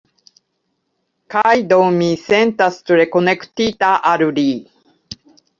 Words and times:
Kaj 1.33 1.51
do 1.73 1.77
mi 1.99 2.07
sentas 2.23 2.79
tre 2.89 3.05
konektita 3.17 3.93
al 4.15 4.25
li. 4.41 4.49